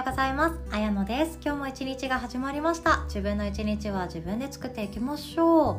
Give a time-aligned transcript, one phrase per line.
[0.00, 0.58] ようございます。
[0.70, 1.38] あやのです。
[1.44, 3.04] 今日も一日が始まりました。
[3.04, 5.76] 自分の一日は自分で作っていきましょう。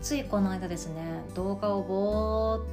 [0.00, 2.64] ついこの間ですね動画をぼーっ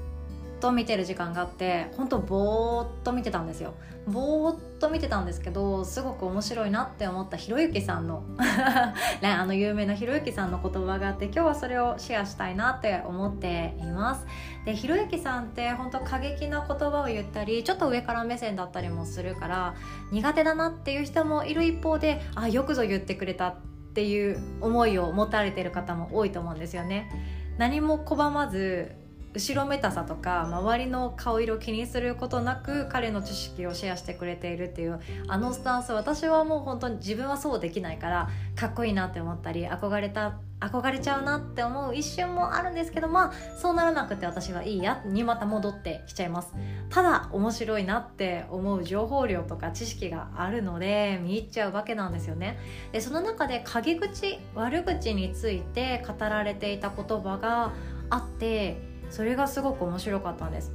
[0.60, 3.73] と見てる時間があって本当ぼーっと見てたんですよ。
[4.07, 8.23] ぼーっと見てたんですけどすごく面白いなって思ったひろゆきさんの
[9.21, 14.26] ね、あの有名なひろゆきさんの言葉があって今日はそれをシェアしたいなって思っています。
[14.66, 19.76] でひろゆきさんって本当過激な言葉を言ったりちょっと上から目線だったりもするから
[20.12, 23.55] 苦手だなっていう人もいる一方であよくぞ言ってくれたっ
[23.94, 27.09] ていう思いを持たれてる方も多いと思うんですよね。
[27.58, 29.05] 何も拒まず
[29.35, 46.54] 後ろめたさとか周りの顔色気にすることなく彼の知識をシェアしてくれているっていうあのスタンス私はもう本当に自分はそうできないからかっこいいなって思ったり憧れた憧れちゃうなって思う一瞬もあるんですけどまあそうならなくて私はいいやにまた戻ってきちゃいます。
[46.90, 52.57] ただ面白いなって思う情報量とか知識があるので見入っちゃうわけなんですよね。
[52.93, 57.73] でその中で陰口悪口について語られていた言葉が
[58.10, 60.71] あってそれがすごく面白かったんです。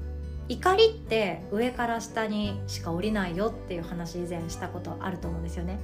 [0.49, 5.79] 怒りって上から下にしか降りないよっていう話以前したことあると思うんですよね。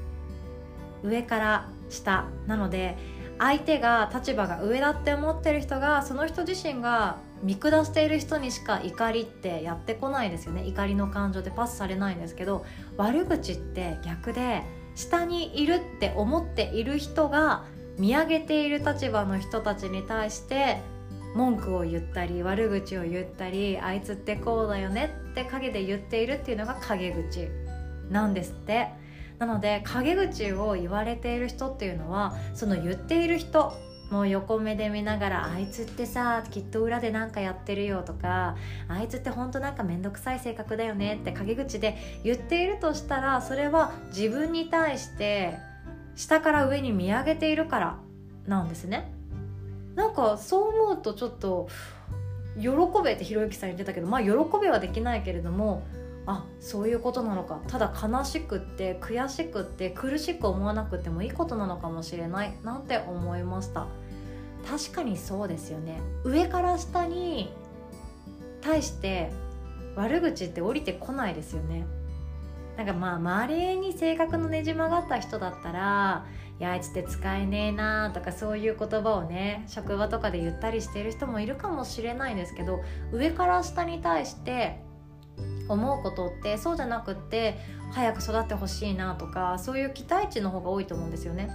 [1.02, 2.96] 上から下なので
[3.38, 10.66] 相手が立場が上だって思ってる人がその人自身が見下している人にしか怒りってやってこないですよね。
[10.66, 12.64] 怒りの感情でパスされないんですけど
[12.96, 14.62] 悪口って逆で
[14.94, 17.64] 下にいるって思っている人が
[17.98, 20.80] 見上げている立場の人たちに対して
[21.36, 27.48] 文句を言ったり悪口を言ったりあいつってこうだよねって陰で言っているっていうのが陰口
[28.10, 28.88] なんですって。
[29.38, 33.74] なので陰口を言われている人っていうのはその言っている人
[34.10, 38.56] もう横目で見ながらあいつってさきっと裏で何かやってるよとか
[38.88, 45.58] あいつって本当なんか面倒くさい性格だよねって陰口で言っているとしたらそれは自分に対して
[46.14, 47.98] 下から上に見上げているから
[48.46, 49.12] なんですね。
[49.96, 51.68] なんかそう思うとちょっと
[52.60, 52.68] 喜
[53.02, 54.28] べってひろゆきさん言ってたけどまあ喜
[54.60, 55.82] べはできないけれども
[56.26, 57.60] あそういうことなのか。
[57.68, 62.52] ただ悲しくって悔しくって苦しく思わなくてもいいことなのかもしれない。
[62.62, 63.86] なんて思いました。
[64.68, 66.00] 確かにそうですよね。
[66.24, 67.52] 上から下に
[68.60, 69.30] 対して
[69.94, 71.86] 悪口って降りてこないですよね。
[72.76, 76.26] なんかまあ周りに性格のねじ曲がった人だったら
[76.58, 82.80] いやあいつって使えねえなとかそういう言葉をね職場とかで言ったりしてる人もいるかもしれないんですけど
[83.12, 84.80] 上から下に対して
[85.68, 87.58] 思うことってそうじゃなくって
[87.92, 91.50] 早く育ってほしいなとかそういう期待値の方が多いと思うんですよね。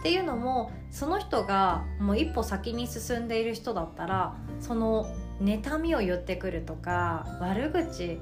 [0.00, 5.06] っていうのもその人がもう一歩先に進んでいる人だったらその
[5.40, 8.20] 妬みを言ってくるとか悪口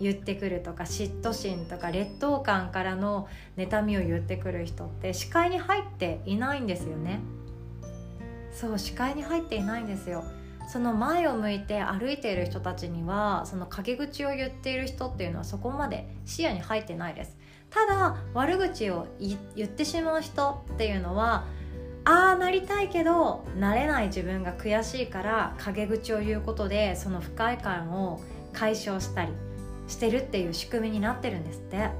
[0.00, 7.20] 言ってくるとか嫉妬心とか劣等感からの妬みを言ってくる人って視界に入っていないんですよね。
[8.52, 10.24] そう視界に入っていないんですよ。
[10.68, 17.36] その前を向いて歩いている人たちにはその陰口を言っている人っていうのはそこまで視野に入ってないです。
[17.70, 21.44] ただ悪口を言ってしまう人っていうのは
[22.04, 28.20] ああなりたいけどなれない自分が悔しいから陰口を言うことでその不快感を
[28.54, 29.32] 解消したり
[29.88, 31.90] してるっていう仕組みになってるんですって。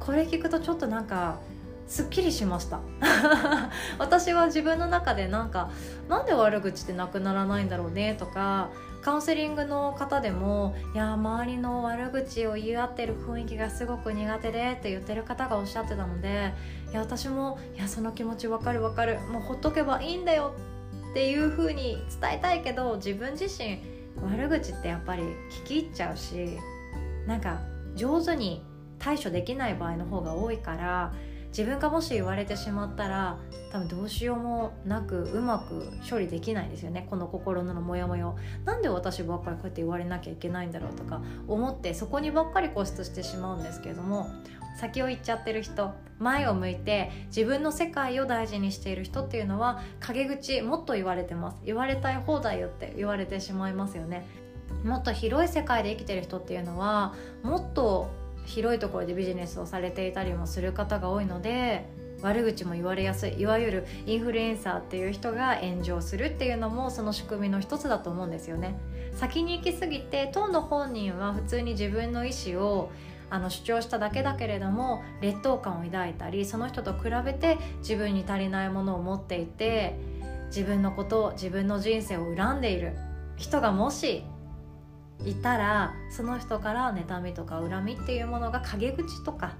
[0.00, 1.38] これ聞くとちょっとなんか
[1.86, 2.80] すっきりしました。
[3.98, 5.70] 私は自分の中でなんか
[6.08, 8.70] なんで悪口ってなくならないんだろうねとか
[9.02, 16.52] カウンセリングの方でもいや周りの悪口を言い合ってる雰囲気がすごく苦手でって言ってる方がおっしゃってたので
[16.90, 19.18] いや私もいやその気持ちわかるわかる。
[19.32, 20.54] もうほっとけばいいんだよ
[21.10, 23.82] っていう風に伝えたいけど自分自身
[24.22, 26.56] 悪口ってやっぱり聞き入っちゃうし
[27.30, 27.60] なんか
[27.94, 28.64] 上手に
[28.98, 31.12] 対処できない場合の方が多いから
[31.50, 33.38] 自分がもし言われてしまったら
[33.70, 37.06] 多分どうしようもなくうまく処理できないですよね。
[37.08, 44.28] この心のモヤモヤなんで私ばっかりこうやって言われなきゃいけないんだろうとか思ってそこにばっかり固執してしまうんですけれども
[44.76, 51.58] 先を行っちゃってる人前を向いて自分の世界を大事にしている人っていうのは陰口もっと言われてます。
[51.64, 54.26] 言われたい放題よって言われてしまいますよね。
[54.84, 58.10] もっと広い世界で生きてる人っていうのはもっと
[58.46, 61.88] 広いところでビジネスをされていたりもする方が多いので
[62.22, 68.78] 悪口も言われやすいいわゆるインフルエンサーっていう人が炎上するっていうのもその仕組みの一つだと思うんですよね。
[69.14, 72.90] 先に行き過ぎて当の本人は普通に自分の意思を
[73.30, 79.96] あの主張しただけだけれども劣等感を抱いたりその人と比べて自分に足りないものを持っていて
[80.46, 82.96] 自分のこと自分の人生を恨んでいる
[83.36, 84.24] 人がもし
[85.24, 89.56] いたらその人から妬みとか恨みっていうものが陰口とか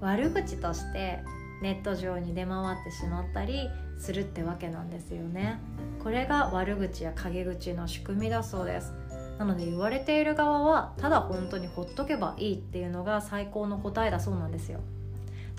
[0.00, 1.20] 悪口として
[1.62, 3.68] ネット上に出回ってしまったり
[3.98, 5.60] するってわけなんですよね。
[6.02, 8.92] これが悪口や陰口の仕組みだそうです。
[9.38, 14.80] なので言われている側はただ本当にほっとけばいいっていうのが最高の答えだそうなんですよ。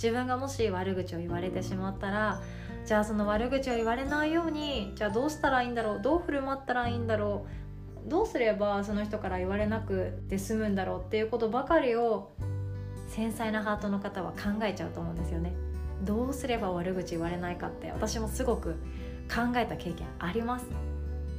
[0.01, 2.41] 自分がもし悪口を言われてしまったら
[2.85, 7.69] じゃあその悪口を言われないようにじゃあどうしたらいいんだろうどう振る舞ったらいいんだろう
[8.06, 12.31] どうすればその人から言われなくて済むんだろうっていうことばかりを
[13.07, 15.54] 繊細なハートの方は考えちゃうと思うんですよね。
[16.04, 18.75] どうすれば悪口言われないかって私もすごく
[19.28, 20.66] 考えた経験あります。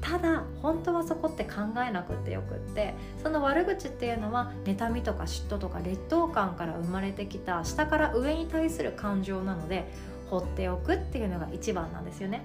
[0.01, 9.91] ただ本当はそこって考えなくってよくってその悪口っていうのは妬みとか嫉妬とか劣等感から生まれてきた下から上に対する感情なので
[10.31, 12.43] 放っておくっていうのが一番なんですよね。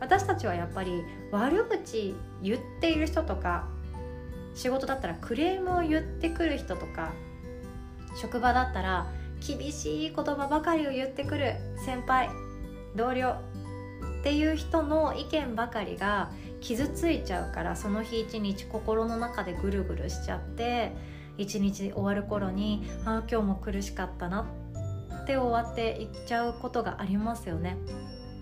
[0.00, 3.68] 私たちはやっぱり悪口言っている人とか
[4.54, 7.12] 仕事だったらクレームを言ってくる人とか
[8.20, 9.06] 職場だったら
[9.46, 11.54] 厳しい言葉ばかりを言ってくる
[11.84, 12.30] 先輩
[12.96, 13.30] 同僚
[14.20, 16.30] っていう人の意見ばかりが
[16.60, 20.92] 傷ついちゃうからその日一日心の中でぐるぐるしちゃって
[21.36, 24.46] 一日終わる頃にああ今日も苦しかったな
[25.22, 27.76] って終わっていっちゃうことがありますよね。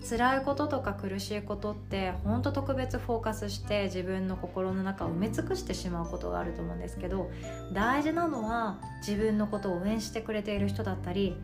[0.07, 7.31] 辛いこととか苦しいことってほんと特別フォーカスして自分の心の中を埋め尽くしてしまうことがあると思うんですけど
[7.71, 11.37] 大事なのは自分のことを応援してくれている人だったり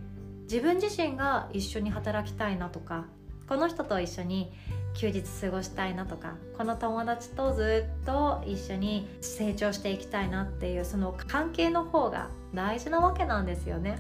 [0.44, 3.06] 自分自身が一緒に働きたいなとか
[3.48, 4.52] この人と一緒に
[4.94, 14.00] 休日過ごしたいなとかこの友達とずっと一緒に成長していきたいなっていうその関係の方が大事なわけなんですよね。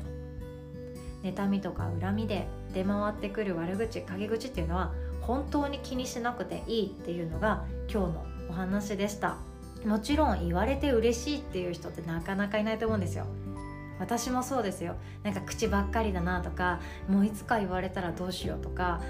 [1.23, 9.37] 妬みとか恨みで出回ってくる悪口陰口っていうのは本当に気にしなくていいっていうのが今日のお話でした。
[9.85, 13.25] もちろん言われて嬉しいっていう人ってなかなかいないと思うんですよ。
[13.99, 14.95] 私もそうですよ。
[15.23, 16.79] なんか口ばっかりだなとか
[17.09, 19.01] もういつか言われたらどうしようとか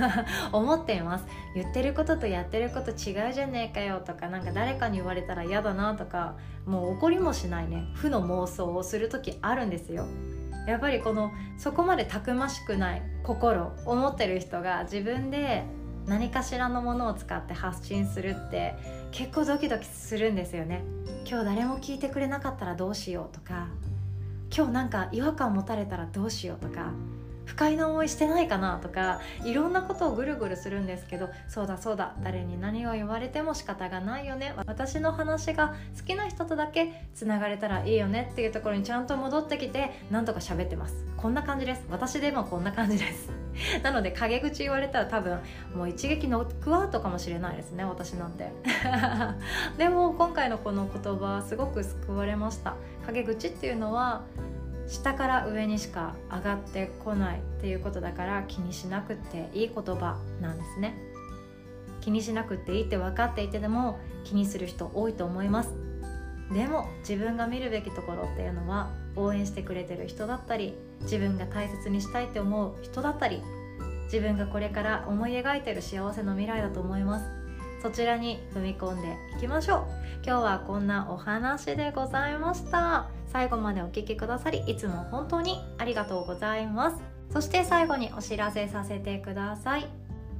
[0.52, 1.24] 思っています。
[1.54, 7.90] 言ってることとやってること違うじゃねえかよとかなんか誰かに言われたら嫌だなとかもう怒りもしないね。
[7.94, 10.06] 負の妄想をする時あるんですよ。
[10.66, 15.64] やっぱりこのそこまでたくましくない心を持ってる人が自分で
[16.06, 18.74] 何かしらのものを使って発信するって
[19.10, 20.82] 結構ドキドキするんですよね。
[21.26, 23.68] 今日誰も聞いてくれなかったらどうしようとか。
[24.54, 26.92] 今日なんか違和感持たれたらどうしようとか。
[27.44, 34.54] 不快な思いしてないかなとかいろんなことをぐるぐるするんですけどそうだそうだ誰に何を言われても仕方がないよね。
[34.66, 41.04] 私の話が好きな人とだけつながれたらいいよねっていうところにちゃんと戻ってきてなんとか喋ってます。
[41.16, 41.82] こんな感じです。
[41.90, 43.30] 私でもこんな感じです。
[43.82, 45.38] なので陰口言われたら多分
[45.74, 48.52] もう一撃ノックアウトかもしれないですね私なんて。
[49.78, 52.74] でも今回のこの言葉すごく救われました。
[53.06, 54.22] 陰口っていうのは
[54.88, 60.94] 下から上にしか上がってこないっていうことだから気にしなくていい言葉なんですね。
[62.00, 65.70] 気にしなくていいって分かっていてでも気にする人多いと思います。
[66.52, 73.42] でも自分が見るべきところっていうのは応援してくれてる人だったり自分が大切にしたいって思う人だったり
[74.04, 77.44] 自分がこれから思い描いてる幸せの未来だと思います。
[77.82, 79.84] そちらに踏み込んでいきましょう。
[80.24, 83.08] 今日はこんなお話でございました。
[83.34, 87.02] 最後までお聴きくださりいつも本当にありがとうございます。
[87.32, 89.88] そして最後にお知らせさせてください。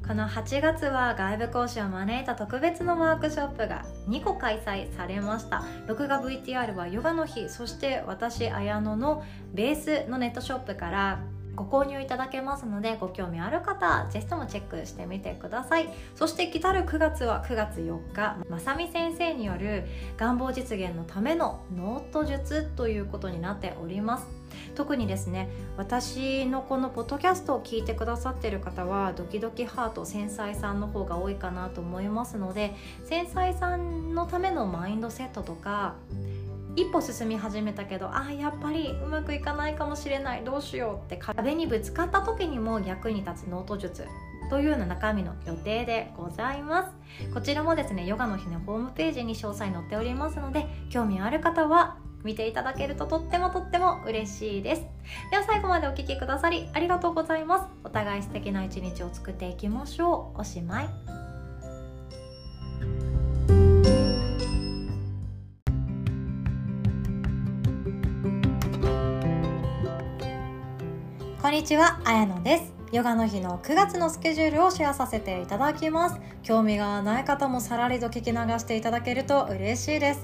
[0.07, 5.65] この8月は外部講師を招いた特別のワークショップが2個開催されました。
[5.89, 11.21] 録画 VTR はヨガの日そして私綾乃のベースのネットショップから
[11.55, 15.89] ご購入いただけますのでご興味ある方ぜひともチェックしてみてください。
[16.15, 19.85] そして来たる9月は9月4日まさみ先生による
[20.17, 24.27] 願望実現のためのノート術ということになっております。
[24.75, 35.95] 特にですね私のこのポッドキャストを聞いてくださってる方はドキドキハート繊細さんの方が多いかなと思いますので繊細さんのためのマインドセットとか
[36.77, 44.07] 一歩進み始めたけどあやっぱりうまくいかないかもしれないどうしようって壁にぶつかった時にも役に立つノート術
[44.51, 46.93] というような中身の予定でございます。
[47.33, 54.83] こちらもですねヨガの日のホームページに詳細載っておりますので興味ある方は見ていただけるととってもとっても嬉しいです。
[55.31, 57.67] では最後までお聴きくださりありがとうございます。
[57.85, 60.41] お互い素敵な一日を作っていきましょう。
[60.41, 61.24] おしまい。
[71.65, 72.75] にちは、あやのです。
[72.93, 76.21] ヨガの日の9月のスケジュールをシェアさせていただきます。
[76.43, 80.21] 興味がない方もさらりと聞き流していただけると嬉しいです。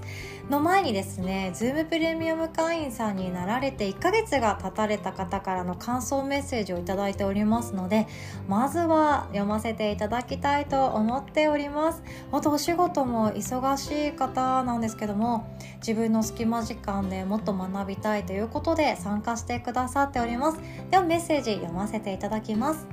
[0.50, 8.08] の前にですね Zoom プレミアム会員さんになられて1ヶ月が経たれた方からの感想メッセージを頂いておりますので
[8.48, 12.02] まずは読ませていただきたいと思っております。
[12.32, 20.58] あとお仕事も忙しい方なんですけども自分の隙間時間でもっと学びたいということで参加してくださっております。
[20.90, 22.86] ではメッセージ読ませていただきます。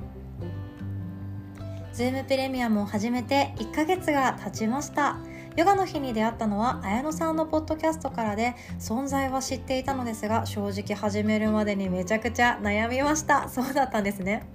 [1.92, 5.16] Zoom プレミアムを始めて1ヶ月が経ちました。
[5.58, 13.48] ヨガの日に出会ったのは綾乃さんのポッドキャストからで存在は知っていたのですが正直始めるまでにめちゃくちゃ悩みました。
[13.48, 14.46] そうだったんですね。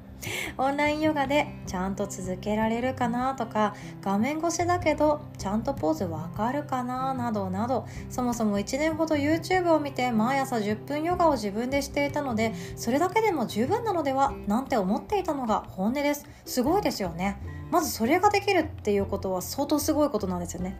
[0.57, 16.25] オンラインヨガでちゃんと続けられるかなとか画面越しだけどちゃんとポーズわかるかななどなどそもそも1年ほど YouTube を見て毎朝10分ヨガを自分でしていたのでそれだけでも十分なのではなんて思っていたのが本音です。
[16.45, 17.37] すごいですよね。
[17.73, 20.77] まずそれができるっていうことは相当すごいことなんですよね。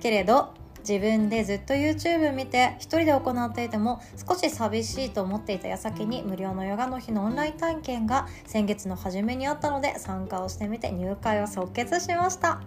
[0.00, 0.54] けれど
[0.88, 12.60] 自分でずっと YouTube 見て一人で行っていても少し寂しいと思っていた矢先に無料のヨガの日のオンライン体験が先月の初めにあったので参加をしてみて入会を即決しました。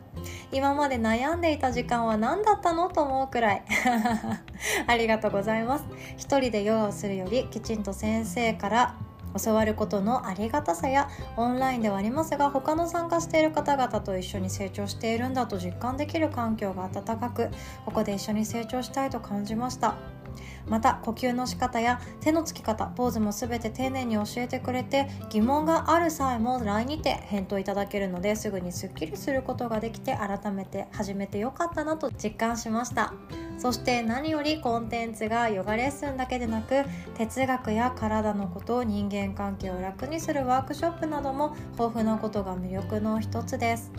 [0.52, 3.64] 今まで悩んでいた時間は何だったのと思うくらい。
[4.86, 5.86] ありがとうございます。
[6.18, 8.96] 一人でヨガをするよりきちんと先生から
[9.44, 17.50] 教わることのありがたさやオンラインではありますが他の参加している方々と一緒に成長しているんだと実感できる環境が温かく
[17.86, 19.96] ここで一緒に成長したいと感じました。
[20.70, 33.14] また呼吸の仕方や手のつき方ポーズも全て丁寧に教えてくれて疑問がある際も LINE にて返答いただけるのですぐにすっきりすることができて改めて始めてよかったなと実感しました。
[33.58, 36.84] そして何よりコンテンツがヨガレッスンだけでなく
[37.18, 43.92] 哲学や体のこと人間関係を楽にするワークショップなども豊富なことが魅力の一つです。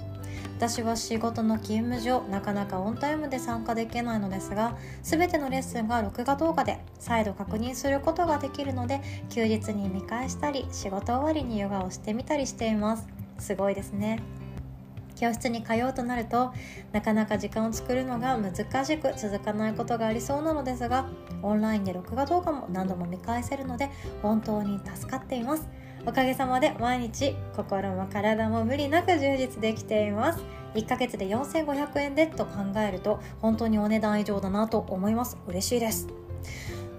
[0.58, 9.00] 私は仕事の勤務上なかなかオンタイムで参加できないのですが全てのレッスンが録画動画で再度確認することができるので
[9.30, 13.06] 休日に見返したり仕事終わりにヨガをしてみたりしています。
[13.38, 14.20] すごいですね。
[15.14, 16.52] 教室に通うとなると
[16.90, 21.08] なかなか時間を作るのが難しく続かないことがありそうなのですが
[21.40, 23.90] オンラインで録画動画も何度も見返せるので
[24.22, 25.68] 本当に助かっています。
[26.06, 30.42] おかげさまで毎日心も体も無理なく充実できています。
[30.74, 35.36] 1ヶ月で4500円でと考えると本当にお値段以上だなと思います。
[35.46, 36.08] 嬉しいです。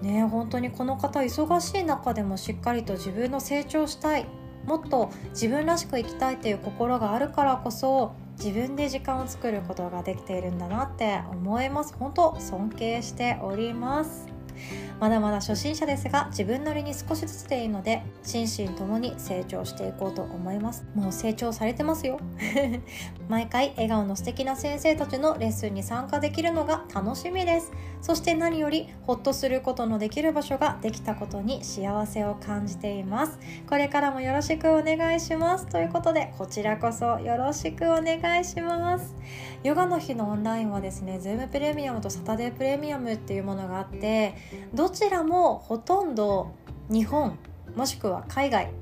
[0.02, 4.26] ね本当にこの方忙しい中でもしっかりと自分の成長したい。
[4.66, 11.94] もっと自分らしく生きたいという心があるからこそ自分で時間を作ることができているんだなって思います。
[11.98, 14.39] 本当尊敬しております。
[15.00, 20.84] まだまだ初心者ですが自分なりに少しずつでいいので心身ともに成長していこうと思います。
[20.94, 22.20] もう成長されてますよ。
[23.28, 27.72] 毎回笑顔の素敵な先生たちのレッスンに参加できるのが楽しみです。
[28.02, 33.38] そして何よりホッとすることのできる場所ができたことに幸せを感じています。
[33.68, 35.66] これからもよろしくお願いします。
[35.66, 39.14] ということでこちらこそよろしくお願いします。
[39.62, 44.34] ヨガの日のオンラインはですね Zoom プレミアムとサタデープレミアムっていうものがあって
[44.74, 46.52] どちらもほとんど
[46.88, 47.38] 日本
[47.76, 48.72] もしくは海外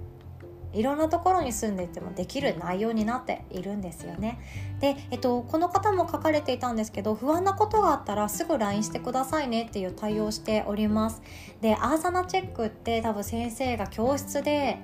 [0.72, 4.38] いろんなところに住んでいてもできる内容になっているんですよね。
[4.80, 11.22] で、えっと、この方も書かれていたんですけど不安なことがあったらすぐ LINE してくださいねっていう対応しております。
[11.60, 14.78] でアーサナチェックって多分先生が教室で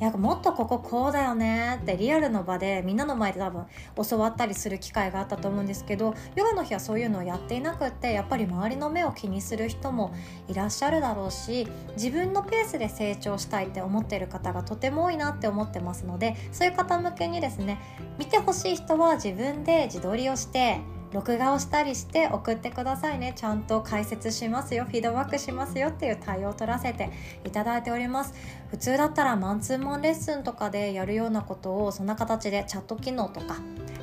[0.00, 3.66] いやもっとこここうだよねってリアルの場でみんなの前で多分
[4.08, 10.14] 教わったりする機会があったと思うんですけどヨガの日はそういうのをやっていなくってやっぱり周りの目を気にする人も
[10.46, 17.80] いらっしゃるだろうし自分のペースで成長したいって思ってる方がとても多いなって思ってますのでそういう方向けにですね
[18.18, 20.80] 見てほしい人は自分で自撮りをして
[21.12, 23.32] 録画をしたりして送ってくださいね。
[23.34, 24.84] ちゃんと解説しますよ。
[24.84, 27.10] フィードバックしますよっていう対応を取らせて
[27.44, 28.34] いただいております。
[28.70, 33.56] 普通だったらマンツーマンレッスンとかでやるようなことをそんな形でチャット機能とか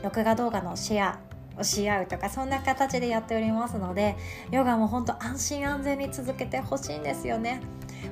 [0.03, 4.15] 録画動画のシェアし合うとかそんな形でやっておりますので
[4.51, 7.61] ヨガも本当安心安全に続けてほしいんですよね。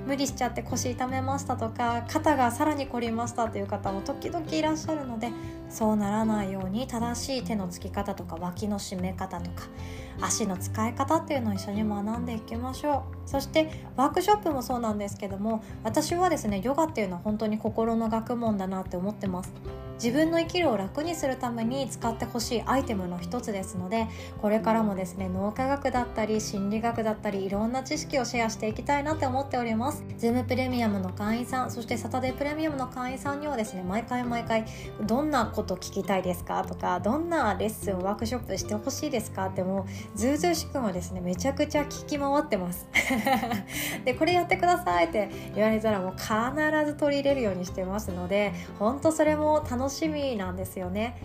[0.08, 5.32] 無理しちゃって腰痛めましたとか肩がさらに凝りましたという方も時々いらっしゃるので
[5.70, 9.68] そうならないように正しい手のつき方とか脇の締め方とか
[10.22, 13.30] 足の使い方っていうのを一緒に学んでいきましょう。
[13.30, 19.54] そしてワークショップもそうなんですけども私はですねヨガっていうのは本当に心の学問だなって思ってます。
[20.04, 24.10] 自分の生きるを楽にするために使ってほしいアイテムの一つですので
[24.42, 30.04] これからもですね脳科学だったり心理学だったりいろんな知識をシェアしていきたいなって思っております。
[30.20, 34.66] Zoom プレミアムの会員さんそしてサタデープレミアムの会員さんにはですね毎回毎回
[35.08, 42.90] どんなこと聞きたいですかとかどんなレッスンワークショップしてほしいですかってもうずうずうしくもですねめちゃくちゃ聞き回ってます。
[44.04, 51.18] でこれやってくださいって言われたらもう必ず取り入れるようにしてますので本当それも楽しみなんですよね。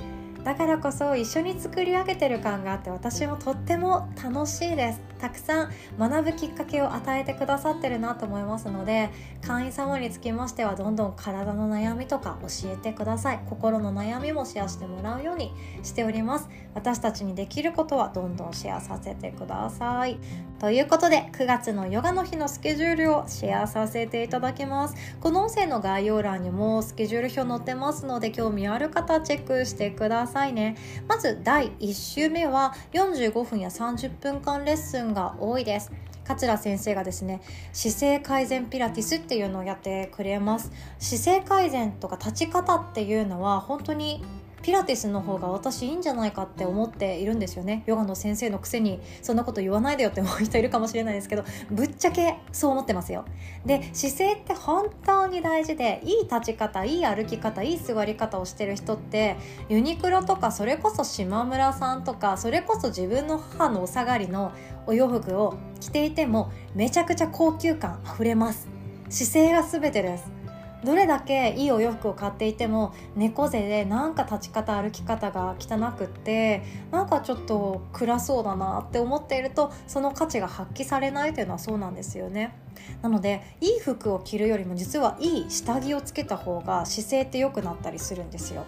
[0.45, 5.00] だからこそ一緒に作り上げてる感があって私もとっても楽しいです。
[5.18, 9.11] たくさん学ぶきっかけを与えてくださってるなと思いますので
[9.45, 13.40] 会員様につきましてはどんどん体の悩みとか教えてください。
[13.49, 15.52] 心の悩みもシェアしてもらうように
[15.83, 16.49] しております。
[16.75, 20.18] 私たちにできることはどんどんシェアさせてください。
[20.61, 24.95] ということで9月のヨガの日のスケジュールをシェアさせていただきます。
[25.21, 30.27] この音声の概要欄にもスケジュール表載ってますので興味ある方チェックしてください。
[30.28, 30.76] さいね。
[31.08, 35.90] まず第1週目は45分や30分間レッスンが多いです。
[36.25, 37.40] 桂先生がですね
[37.73, 40.70] 姿勢改善ピラティスっていうのをやってくれます。
[40.99, 44.23] 姿勢改善とか立ち方っていうのは本当に
[44.62, 47.82] ピラティスの方が私いいんじゃないかって思っているんですよね。
[47.86, 53.24] ヨガの先生のくせにそんなこと言わないでよって思う人いるかもしれないですけどぶっちゃけそう思ってますよ。
[53.64, 59.36] で姿勢って本当に大事でいい立ち方いい歩き方いい座り方をしてる人って
[59.68, 64.52] ユニクロとかそれこそ島村さんとかそれこそ自分の母のお下がりの
[64.86, 68.68] お洋服を着ていてもめちゃくちゃ高級感あふれます。
[69.10, 70.38] 姿勢が全てです
[70.85, 82.54] どれだけいいお洋服を買っていても猫背でなんか立ち方歩き方が汚くってなんかちょっと暗そうだなって思っているとその価値が発揮されないというのはそうなんですよね。
[83.02, 88.64] なのでいい服を着るよりも実はいい下着をつけた方が姿勢って良くなったりするんですよ。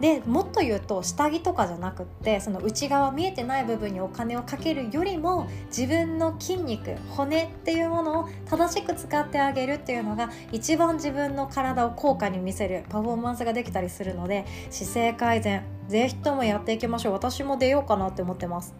[0.00, 17.12] でもっと言うと下着とかじゃなくってその内側見えてない部分にお金をかけるよりも自分の筋肉骨っていうものを正しく使ってあげるっていうのが一番自分の体を効果に見せるパフォーマンスができたりするので姿勢改善ぜひともやっていきましょう。
[17.12, 18.74] 私も出ようかなって思ってます。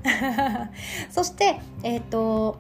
[1.11, 2.57] そしてえっ、ー、と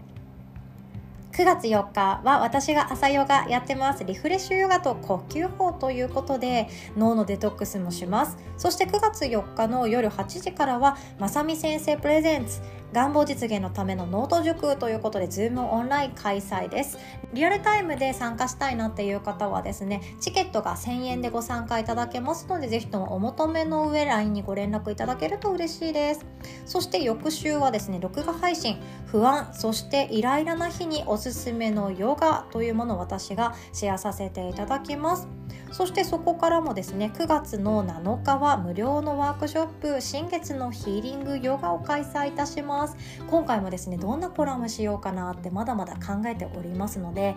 [1.34, 4.04] 9月4日は私が朝ヨガやってます。
[4.04, 8.37] リフレッシュヨガと呼吸法ということで脳のデトックスもします。
[8.56, 12.61] そして9月4日の夜8時からはまさみ先生 Presents。
[12.94, 16.96] 願望実現のためのノート術ということで Zoom オンライン開催です。
[17.33, 26.24] リアルタイムで参加したいなっていう方はですねチケットが1000円でご参加いただけますのでぜひともお求めの上 LINE にご連絡いただけると嬉しいです。
[26.66, 35.26] そして翌週はですね録画配信不安そしてイライラな日におすすめのヨガというものを私がシェアさせていただきます。
[35.72, 42.84] そしてそこからもですね9月の7日は無料のワークショップ新月のヒーリングヨガを開催いたします。
[43.29, 47.37] 今回もですねどんなコラムしようかなってまだまだ考えておりますので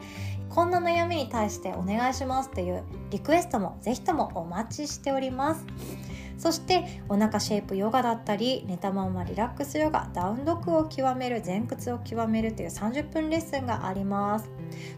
[0.49, 5.65] こんな悩みに対してお願いしますっていうリクエストもぜひともお待ちしております。
[6.37, 14.49] そしてお腹シェイプヨガだったり寝たままリラックスヨガダウンドッグを極める前屈を極めるという30分レッスンがあります。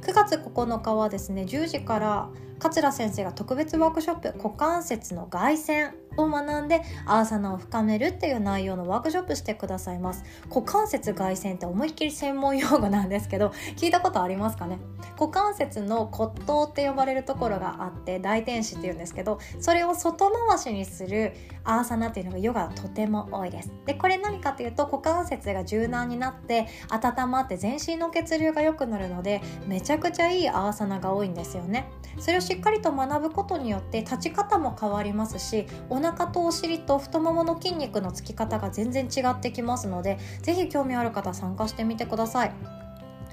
[0.02, 10.24] 9月9日はですね10時から桂先生が特別ワークショップ股関節の外旋を学んでアーサナを深めるっていう内容のワークショップしてくださいます。
[10.50, 14.80] 股関節外旋って思いっきり専門用語なんですけど聞いたことありますかね？
[15.20, 23.72] 股関節の骨頭って呼ばれるところがあって大天使っていうんですけどそれを外回しにするアーサナっていうのがヨガとても多いです。
[23.86, 31.90] でこれ何かっていうと股関節が柔軟になって温まって全身の血流が良くなるのでめちゃくちゃいいアーサナが多いんですよね。
[32.18, 42.52] それをしっかりと学ぶことによって立ち方も変わりますしお腹中とお尻と太ももの筋肉のつき方が全然違ってきますので是非興味ある方参加してみてください。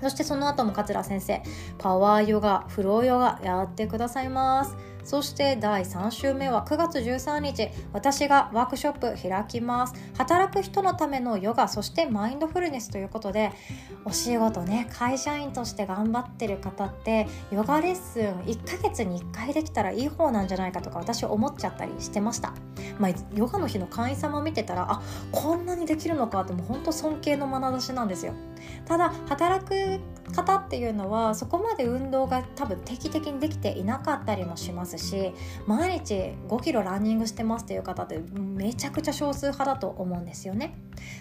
[0.02, 1.42] そしてその後も桂先生
[1.78, 4.76] パワーヨガフローヨガやってくださいます。
[5.06, 9.94] そして第3週目は9月13日私がワークショップ開きます。
[10.18, 13.52] 働く人のためのヨガそしてマインドフルネスということで
[14.04, 22.52] お仕事ね会社員として頑張ってる方ってヨガレッスン1ヶ月に1回できたらいい方なんじゃないかとか私思っちゃったりしてました。
[22.98, 28.34] まあ、ヨガの日の会員様を見てたらあこんなにできるのかってもう本当尊敬の眼差しなんですよ。
[28.86, 30.00] ただ働く
[30.34, 35.32] 方っていうのはそこまで運動が多分定期的にできていなかったりもしますし
[35.66, 40.76] 毎日5キロランニングしてますっていう方ってめちゃくちゃ少数派だと思うんですよね。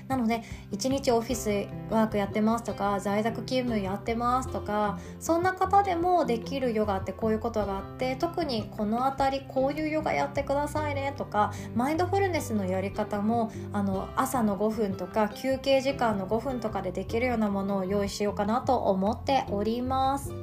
[0.07, 20.33] なので1日オフィスワークやってますとか在宅勤務やってますとかそんな方でもできるヨガってこういうことがあって特にこの辺りこういうヨガやってくださいねとかマインドフルネスのやり方もあの朝の5分とか休憩時間の5分とかでできるようなものを用意しようかなと思っております。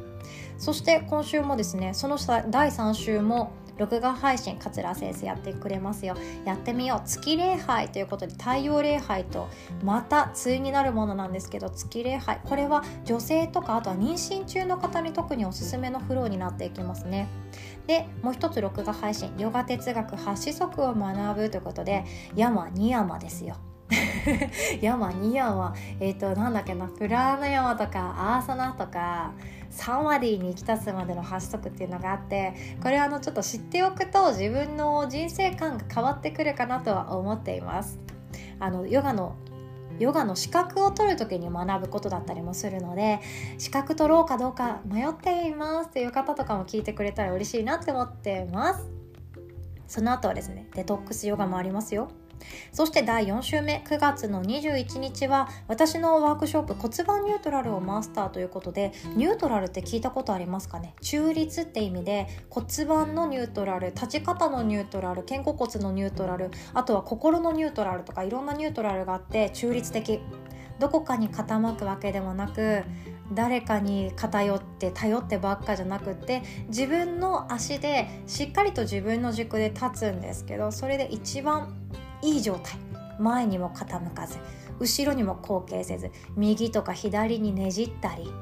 [0.59, 6.17] そして今週もですねその第3週も録画配信桂先生やってくれますよ。
[6.45, 7.09] やってみよう。
[7.09, 9.49] 月礼拝ということで太陽礼拝と
[9.83, 12.39] また対になるものなんですけど月礼拝。
[12.45, 17.27] これは女性とかあとは妊娠中の方に特におすすめのフローになっていきますね。
[17.89, 19.35] でもう一つ録画配信。
[19.37, 22.05] ヨガ哲学8子則を学ぶということで
[22.37, 23.57] 山2山ですよ。
[24.81, 25.75] 山2山。
[26.01, 26.87] えっ、ー、となんだっけな。
[26.87, 29.33] プラーナ山とかアーサナとか
[29.71, 32.53] サワディに行き立つまでの8足っていうのがあって
[32.83, 37.99] これはあのちょっと知っておくと自分の人生観が変わってくるかなとは思っています。
[38.61, 39.35] あのヨガの
[39.99, 43.21] ヨガの資格を取る時に学ぶことだったりもするので
[43.59, 48.91] 資格取ろうかどうか迷っていますっていう方とかも聞いてくれたら嬉しいなって思ってます。
[49.87, 52.11] その後はですねデトックスヨガもありますよ。
[52.73, 60.95] そして第4週目9月の21日は私のワークショップ骨盤ニュートラルをマスターということでニュートラルって聞いたことありますかね？
[61.01, 70.21] 中立って意味で骨盤のニュートラル立ち方のニュートラル肩甲骨のニュートラルあとは心のニュートラルとかいろんなニュートラルがあって中立的。
[70.79, 72.83] どこかに傾くわけでもなく
[73.33, 81.82] 誰かに偏って頼ってばっかじゃなくって自分の足でしっかりと自分の軸で立つんですけどそれで一番
[82.23, 82.79] いい状態。
[83.19, 84.39] 前にも傾かず
[84.81, 88.33] 後ろにも後傾せず右とか左にねじったり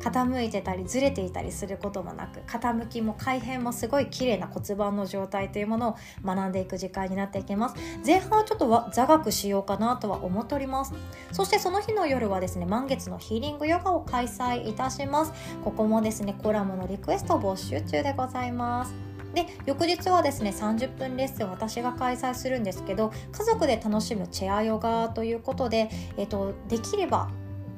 [0.00, 7.74] 傾いてたりずれていたりすることもなく傾きも改変もすごい綺麗な骨盤の状態というものを学んでいく時間になっていきます。
[8.06, 10.94] 前半はちょっと座学しようかなとは思っております。
[11.32, 15.32] そしてその日の夜はですね満月のヒーリングヨガを開催いたします。
[15.64, 19.05] ここもですねコラムのリクエスト募集中でございます。
[19.36, 27.30] で翌日はですね30分レッスン私が開催するんですけど家族で楽しむチェアヨガということで、えっと、できれば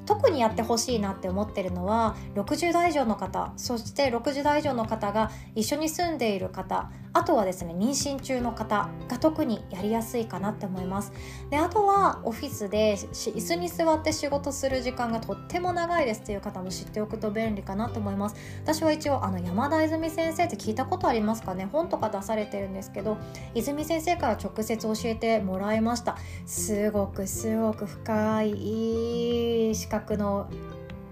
[0.09, 11.13] 特にやってほしいなって思ってるのは60代以上の方そして60代以上の方が一緒に住んでいる方あとはですね妊娠中の方が特にやりやすいかなって思います。
[11.51, 18.37] であとはオフィスで椅子に座って仕事する時間がとっても長いですっていう方も知っておくと便利かなと思います。
[18.63, 21.69] 私は一応あの山田泉先生って聞いたことありますかね？
[21.71, 23.19] 本とか出されてるんですけど
[23.55, 26.17] 泉先生から直接教えてもらいました。
[26.47, 30.51] すごくすごく深いいい資格の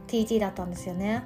[0.06, 1.24] TT だったんですよね。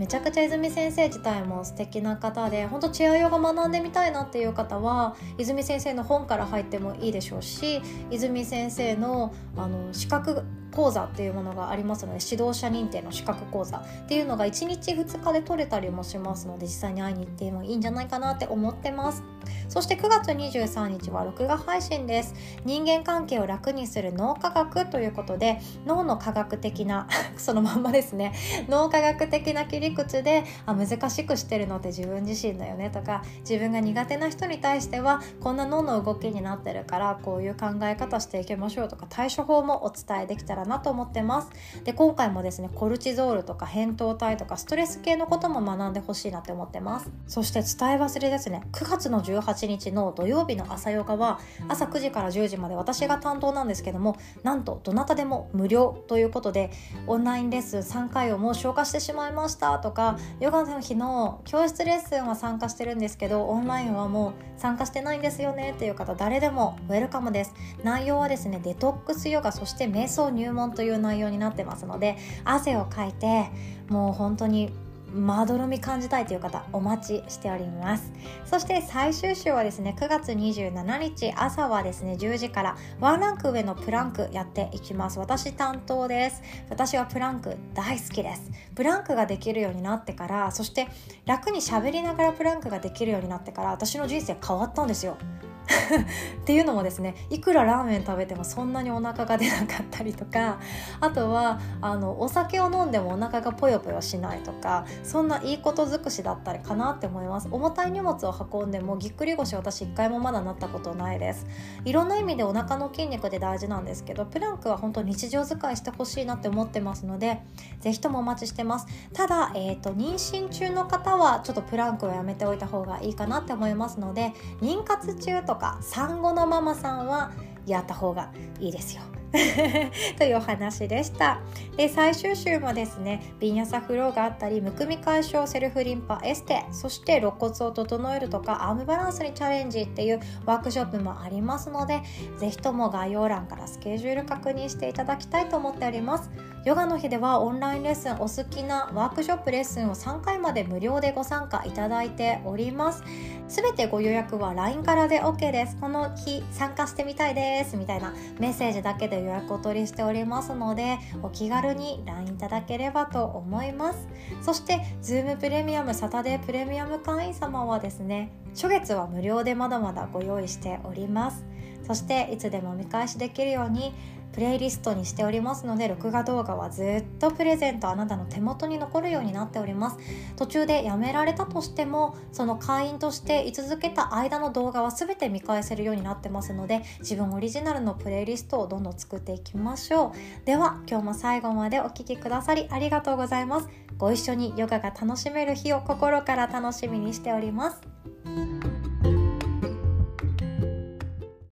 [0.00, 10.42] めちゃくちゃ泉先生自体も素敵な方で本当チェアヨガ学んでみたいなっていう方は泉先生の本から入ってもいいでしょうし泉先生のあの資格
[10.80, 19.22] 講座っていうものがありますので指導者認定の資格講座っていうのが1日2日で取れたりもしますので実際に会いに行ってもいいんじゃないかなって思ってます。
[19.68, 22.34] そして9月23日は録画配信です。
[22.64, 28.32] 人間関係を楽にする脳科学ということで脳の科学的な そのまんまですね。
[28.68, 41.50] 脳科学的な切り口であ難しくしてるのって自分自身だよねとか自分が苦手な人に対してはこんな脳の動きになってるからこういう考え方していきましょうとか対処法もお伝えできたらななと思ってます。
[41.84, 47.10] で今回もですねコルチゾールとか扁桃体とかストレス系のことも学んでほしいなって思ってます。
[47.26, 48.62] そして伝え忘れですね。
[48.72, 56.70] 9月の18日の土曜日の朝ヨガは朝9時から10時まで私が担当なんですけどもなんとどなたでも無料ということで
[57.06, 67.54] オンラインレッスン3回をもう消化してしまいましたとかヨガの日の教室レッスンは参加してるんですけどオンラインはもう参加してないんですよねっていう方誰でもウェルカムです。
[67.82, 73.50] 内容はですねデトックスヨガそして瞑想入門という内容になってますので汗をかいて
[73.88, 74.72] もう本当に
[75.12, 78.12] まどろみ感じたいという方お待ちしております。
[78.44, 85.18] そして最終週はですね9月27日朝はですね10時からワンランク上のプランクやっていきます。
[85.18, 86.42] 私担当です。
[86.68, 88.50] 私はプランク大好きです。
[88.74, 90.88] プランクができるようになってからそして
[91.26, 95.16] 楽に喋りながらプランクができるようになってから私の人生変わったんですよ。
[96.40, 100.58] っていうのもですねいくらラーメン食べてもそんなにお腹が出なかったりとか
[101.00, 107.48] あとはあのお酒を飲んでもお腹がぽよぽよしないとかそんないいこと尽くしだったりかなって思います。
[107.50, 111.46] 重たい荷物を運んでもぎっくり腰私一回もまだなったことないです。
[111.84, 117.42] いろんな意味でお腹の筋肉で大事なんですけどプランクは本当日常使いしてほしいなって思ってますので
[117.80, 118.86] ぜひともお待ちしてます。
[119.12, 127.32] ただ、えーと、妊娠中の方はちょっとプランクをやめておいた方がいいかなって思いますので妊活中とか産後のママさんは
[127.66, 129.02] やった方がいいですよ。
[130.18, 131.40] というお話でした。
[131.76, 142.00] で最終週もですねビンヤサフローがあったりむくみ解消セルフリンパエステそして肋骨を整えるとかアームバランスにチャレンジっていうワークショップもありますので
[142.38, 146.30] 是非とも概要欄からスケジュール確認していただきたいと思っております。
[146.62, 153.02] ヨガの日ではオンラインレッスンお好きなワークショップレッスンを3回まで無料でご参加いただいております。
[153.48, 155.76] すべてご予約は LINE からで OK です。
[155.80, 157.78] この日参加してみたいです。
[157.78, 164.08] みたいなメッセージだけでで予約を取りしておりますのでお気軽に LINE いただければと思います。
[164.42, 171.44] そして Zoom プレミアムサタデープレミアム会員様はですね初月は無料でまだまだご用意しております。
[171.86, 173.92] そしていつでも見返しできるように
[174.32, 179.98] プレイリストにしておりますので録画動画はずっとプレゼントあなたの手元に残るようになっております。
[180.36, 190.12] 途中でやめられたとしてもその会員として居続けた間の動画は全て見返せるようになってますので自分オリジナルのプレイリストをどんどん作っていきましょ
[190.42, 190.46] う。
[190.46, 193.68] では今日も最後までお聴きくださりありがとうございます。
[193.98, 198.89] ご一緒にヨガが楽しめる日を心から楽しみにしております。